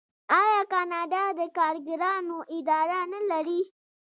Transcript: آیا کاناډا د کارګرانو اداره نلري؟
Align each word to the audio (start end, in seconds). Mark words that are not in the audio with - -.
آیا 0.41 0.61
کاناډا 0.71 1.23
د 1.39 1.41
کارګرانو 1.57 2.37
اداره 2.57 2.99
نلري؟ 3.13 3.61